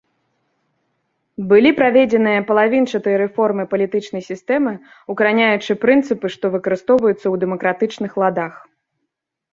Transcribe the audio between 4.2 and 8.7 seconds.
сістэмы, укараняючы прынцыпы, што выкарыстоўваюцца ў дэмакратычных ладах.